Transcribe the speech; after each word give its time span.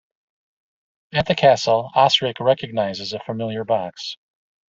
At 1.13 1.27
the 1.27 1.35
castle, 1.35 1.91
Osric 1.93 2.39
recognizes 2.39 3.13
a 3.13 3.19
familiar 3.19 3.63
box. 3.63 4.17